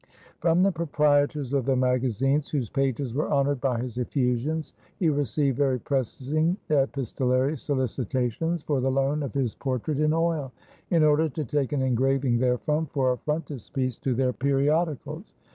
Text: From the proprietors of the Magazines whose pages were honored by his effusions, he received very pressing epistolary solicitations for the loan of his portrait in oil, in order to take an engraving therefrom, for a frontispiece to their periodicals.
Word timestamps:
From 0.39 0.63
the 0.63 0.71
proprietors 0.71 1.53
of 1.53 1.65
the 1.65 1.75
Magazines 1.75 2.49
whose 2.49 2.71
pages 2.71 3.13
were 3.13 3.31
honored 3.31 3.61
by 3.61 3.79
his 3.79 3.99
effusions, 3.99 4.73
he 4.97 5.09
received 5.09 5.57
very 5.59 5.77
pressing 5.79 6.57
epistolary 6.71 7.55
solicitations 7.55 8.63
for 8.63 8.81
the 8.81 8.89
loan 8.89 9.21
of 9.21 9.35
his 9.35 9.53
portrait 9.53 9.99
in 9.99 10.11
oil, 10.11 10.51
in 10.89 11.03
order 11.03 11.29
to 11.29 11.45
take 11.45 11.71
an 11.71 11.83
engraving 11.83 12.39
therefrom, 12.39 12.87
for 12.87 13.11
a 13.11 13.17
frontispiece 13.19 13.95
to 13.97 14.15
their 14.15 14.33
periodicals. 14.33 15.35